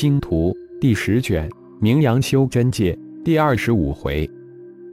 [0.00, 1.50] 星图第十卷，
[1.80, 4.30] 名扬修真界第二十五回，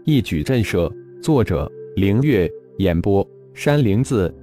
[0.04, 0.92] 一举震慑。
[1.22, 3.24] 作者：凌月，演播：
[3.54, 4.34] 山灵子。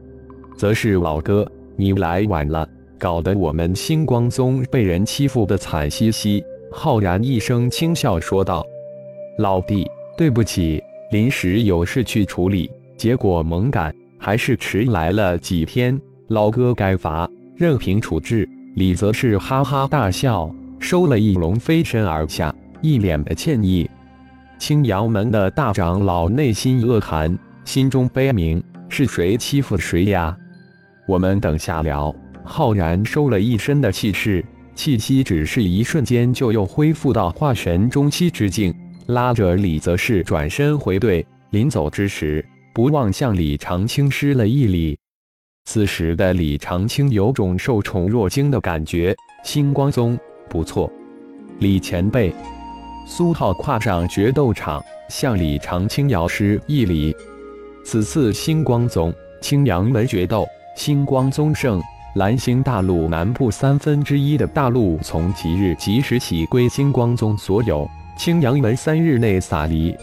[0.57, 2.65] 则是老哥，你来晚了，
[2.97, 6.41] 搞得我们星光宗被人欺负的惨兮兮。
[6.71, 8.65] 浩然一声轻笑说道
[9.39, 9.85] ：“老弟，
[10.17, 16.01] 对不起，临时有事去处理，结果猛赶，还是迟来了几天。
[16.29, 23.89] 老哥该罚，任凭处置。”李则是哈哈大笑，收了翼龙飞身而下，一脸的歉意。
[24.59, 30.35] 青阳门的大长老内心恶寒，心中悲鸣：是谁欺负谁呀？
[31.07, 32.15] 我们等下聊。
[32.45, 34.43] 浩然收了一身的气势，
[34.75, 38.75] 气息只是一瞬间就又恢复到化神中期之境，
[39.07, 41.25] 拉着李则是转身回队。
[41.51, 42.43] 临走之时，
[42.73, 44.99] 不忘向李长青施了一礼。
[45.65, 49.15] 此时的李长青有种受宠若惊的感觉。
[49.45, 50.91] 星光宗不错，
[51.59, 52.33] 李前辈。
[53.07, 57.15] 苏浩跨上决斗场，向李长青遥施一礼。
[57.85, 61.81] 此次星光宗青阳门决斗，星光宗胜。
[62.15, 67.89] 蓝星大陆南部三分之一的大陆，从即日即时起归星光宗所有。
[68.19, 69.97] 青阳门三日内撒离。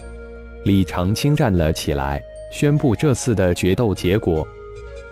[0.66, 2.20] 李长青站了起来，
[2.52, 4.46] 宣布这次的决斗结果。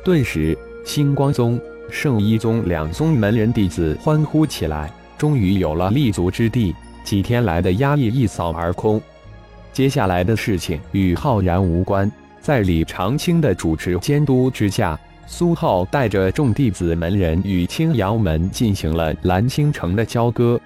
[0.08, 1.60] 顿时，星光宗、
[1.92, 9.02] 圣一宗两宗门人弟子欢呼起来，终于有了立足之地，几天来的压抑一扫而空。
[9.74, 20.58] 接下来的事情与浩然无关，在李长青的主持监督之下，苏浩带着众弟子门人与青阳门进行了蓝星城的交割。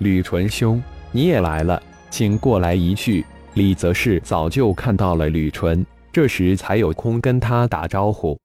[0.00, 3.24] 吕纯兄，你也来了，请过来一叙。
[3.54, 8.38] 李则是早就看到了吕纯，这时才有空跟他打招呼。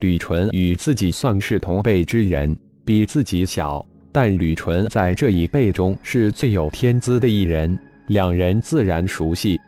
[0.00, 9.58] 吕纯与自己算是同辈之人，比自己小，但吕纯在这一辈中是最有天资的一人，两人自然熟悉。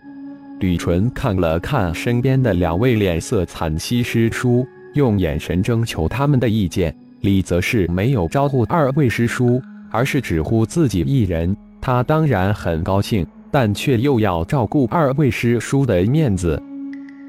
[0.60, 4.64] 吕纯看了看身边的两位脸色惨兮师叔，
[4.94, 6.94] 用眼神征求他们的意见。
[7.22, 9.60] 李则是没有招呼二位师叔，
[9.90, 11.56] 而是只呼自己一人。
[11.80, 16.62] 他当然很高兴，但却又要照顾二位师叔的面子。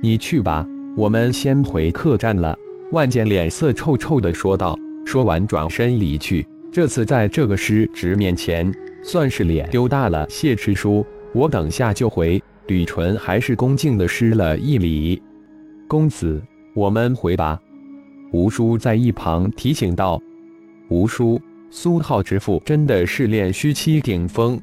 [0.04, 0.64] 你去吧，
[0.96, 2.56] 我们先回客栈了。
[2.92, 6.46] 万剑脸色臭臭的说道，说完转身离去。
[6.72, 8.70] 这次在这个师侄面前，
[9.02, 10.30] 算是脸丢大了。
[10.30, 12.42] 谢师叔，我等下就回。
[12.68, 15.22] 吕纯还是恭敬的施了一礼。
[15.88, 16.42] 公子，
[16.76, 17.60] 我们回吧。
[18.34, 20.22] 吴叔在一旁提醒道。
[20.90, 24.60] 吴叔，苏浩之父真的是炼虚期顶峰？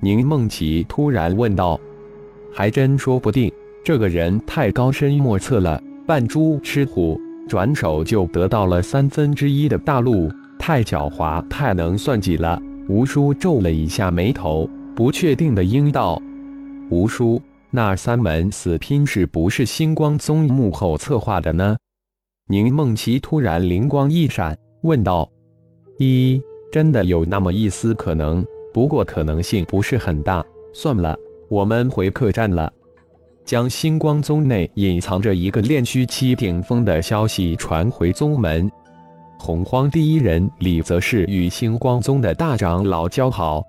[0.00, 1.78] 宁梦琪突然问道。
[2.52, 3.52] 还真说不定，
[3.84, 7.20] 这个人太高深莫测了，扮猪吃虎。
[7.50, 12.62] 转手就得到了三分之一的大陆，太狡猾，太能算计了。
[12.88, 16.22] 吴叔皱了一下眉头，不确定的应道
[16.90, 21.76] ：“吴叔，那三门死拼是不是星光宗幕后策划的呢？”
[22.46, 25.28] 宁梦琪突然灵光一闪，问道
[25.98, 26.40] ：“一，
[26.70, 30.40] 真的有那么一丝可能，不过可能性不是很大。
[30.72, 31.18] 算了，
[31.48, 32.72] 我们回客栈了。”
[33.44, 38.70] 将星光宗内隐藏着一个炼虚期顶峰的消息传回宗门。
[39.38, 43.64] 洪荒第一人李则是与星光宗的大长老交好。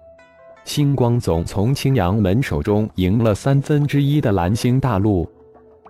[0.66, 5.28] 星光宗从青阳门手中赢了三分之一的蓝星大陆，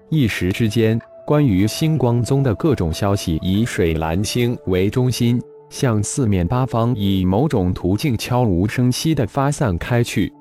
[0.09, 10.31] 一时之间，关于星光宗的各种消息以水蓝星为中心，向四面八方以某种途径悄无声息地发散开去。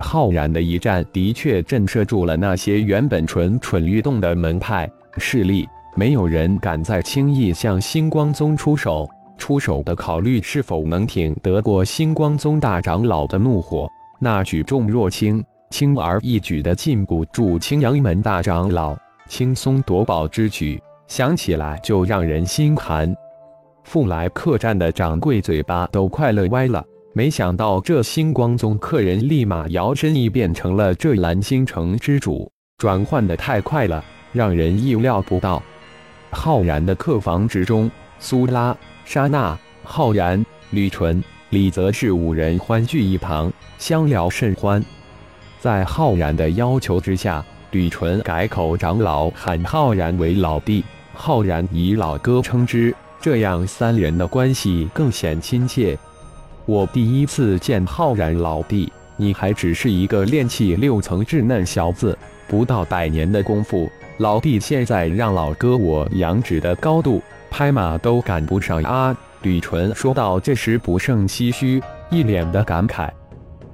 [0.00, 4.88] 浩然的一战的确震慑住了那些原本蠢蠢欲动的门派
[5.18, 9.08] 势力，没有人敢再轻易向星光宗出手。
[9.36, 13.88] 出手的考虑是否能挺得过星光宗大长老的怒火？
[14.20, 18.96] 那举重若轻、轻而易举的禁锢住青阳门大长老、
[19.28, 23.14] 轻松夺宝之举，想起来就让人心寒。
[23.84, 26.84] 富来客栈的掌柜嘴巴都快乐歪了。
[27.14, 35.62] 没想到这星光宗客人立马摇身一变成了这蓝星城之主，转换的太快了，让人意料不到。
[36.30, 37.90] 浩然的客房之中，
[38.20, 44.84] 苏拉、莎娜、浩然、吕纯、李泽是五人欢聚一堂，相聊甚欢。
[45.58, 50.84] 在浩然的要求之下，吕纯改口长老喊浩然为老弟，
[51.14, 55.98] 浩然以老哥称之，这样三人的关系更显亲切。
[56.68, 62.16] 我第一次见浩然老弟，你还只是一个炼气六层稚嫩小子，
[62.46, 69.16] 不到百年的功夫，老弟现在让老哥我仰指的高度，拍马都赶不上啊！
[69.40, 70.38] 吕纯说道。
[70.38, 73.08] 这时不胜唏嘘，一脸的感慨。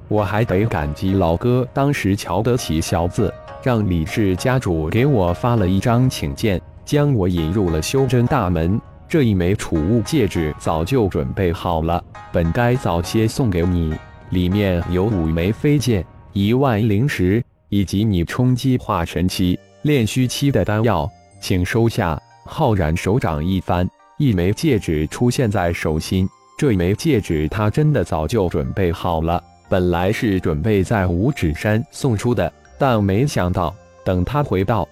[0.06, 8.80] 我还得感激老哥当时瞧得起小子，让李氏家主给我发了一张请柬，将我引入了修真大门。
[9.14, 12.02] 这一枚储物戒指早就准备好了，
[12.32, 13.94] 本该早些送给你。
[14.30, 21.08] 里面有五枚飞剑、一万灵石，以及你冲击化神期、炼虚期的丹药，
[21.40, 22.20] 请收下。
[22.44, 23.88] 浩然手掌一翻，
[24.18, 26.28] 一枚戒指出现在手心。
[26.58, 29.40] 这枚戒指他真的早就准备好了。
[29.68, 33.72] 本来是准备在五指山送出的，但没想到
[34.04, 34.88] 等他回到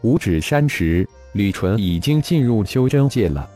[0.00, 3.48] 五指山时，吕纯已经进入修真界了。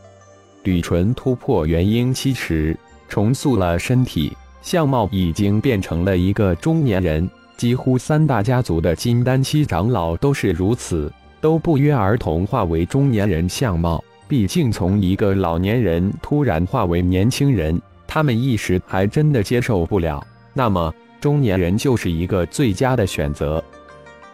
[0.63, 2.77] 吕纯突破元婴期时，
[3.07, 7.29] 重塑了身体，相貌已经变成了一个中年人。
[7.57, 14.03] 几乎三大家族的金丹期长老都是如此，都不约而同化为中年人相貌。
[14.27, 20.25] 毕竟从一个老年人突然化为年轻人，他们一时还真的接受不了。
[20.53, 23.63] 那么，中年人就是一个最佳的选择。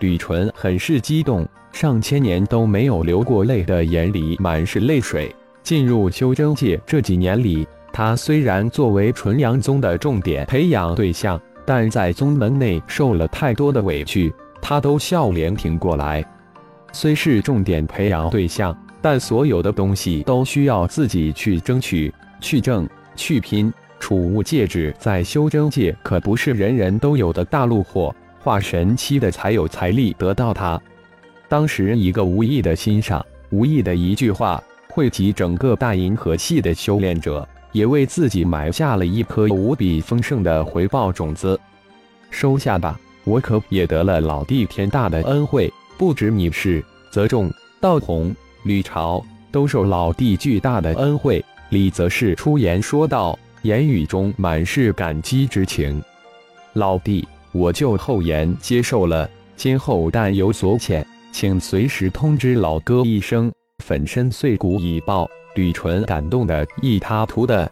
[0.01, 5.33] 吕纯很是激动，上千年都没有流过泪的眼里满是泪水。
[5.62, 16.25] 进入修真界这几年里，他虽然作为纯阳宗的重点培养对象，但在宗门内受了太多的委屈，他都笑脸挺过来。
[16.92, 23.71] 虽是重点培养对象，但所有的东西都需要自己去争取、去挣、去拼。
[24.00, 30.81] 储物戒指在修真界可不是人人都有的大陆货，化神期的才有财力得到它。
[31.47, 41.59] 当时一个无意的欣赏，无意的一句话，汇集整个大银河系的修炼者，也为自己埋下了一颗无比丰盛的回报种子。
[42.29, 51.43] 收下吧，我可也得了老弟天大的恩惠，不止你是，泽仲、道红、吕朝都受老弟巨大的恩惠。
[51.69, 53.38] 李则是出言说道。
[53.63, 56.01] 言语中满是感激之情，
[56.73, 59.30] 老弟，我就厚颜接受了。
[59.56, 63.51] 今后但有所遣，请随时通知老哥一声，
[63.83, 65.30] 粉身碎骨以报。
[65.56, 67.69] 吕纯感动的一塌涂的，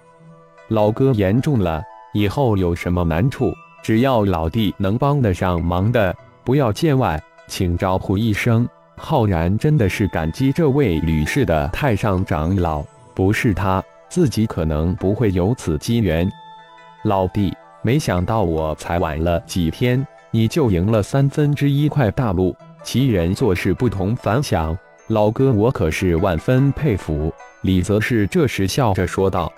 [0.68, 1.82] 老哥言重了，
[2.14, 7.18] 以后有什么难处，只要老弟能帮得上忙的，不要见外，
[7.48, 8.68] 请招呼一声。
[8.98, 12.84] 浩然真的是感激这位吕氏的太上长老，
[13.16, 13.82] 不是他。
[14.10, 16.30] 自己可能不会有此机缘，
[17.06, 22.56] 老弟，没想到我才晚了几天，你就赢了三分之一块大陆。
[22.84, 24.78] 其人做事不同凡响，
[25.08, 27.34] 老哥我可是万分佩服。
[27.62, 29.52] 李则是这时笑着说道：“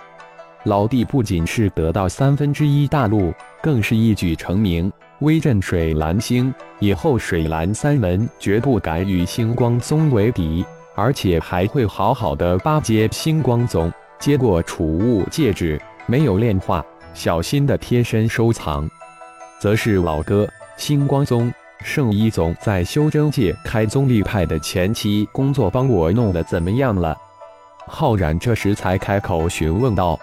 [0.65, 6.53] 老弟不仅是得到三分之一大陆，更是一举成名，威震水蓝星。
[6.79, 10.65] 以后水蓝三门绝不敢与星光宗为敌，
[10.95, 18.89] 而且还会好好的巴结星光宗。”接过储物戒指，没有炼化，小心的贴身收藏。
[19.59, 20.47] 则是老哥，
[20.77, 21.53] 星光宗、
[21.83, 27.15] 圣一宗在修真界开宗立派的前期工作，帮我弄得怎么样了？
[27.87, 30.19] 浩然这时才开口询问道：“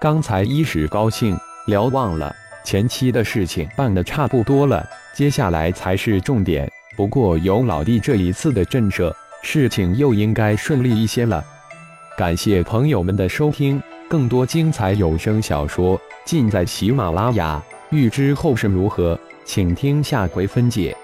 [0.00, 1.36] 刚才一时高兴，
[1.66, 2.34] 聊忘了
[2.64, 6.70] 前期的事情办得差不多了，接下来才是重点。
[6.96, 11.44] 不过有老弟这一次的震慑，事情又应该顺利一些了。”
[12.16, 17.62] 感谢朋友们的收听，更多精彩有声小说尽在喜马拉雅。
[17.90, 20.96] 欲知后事如何，请听下回分解。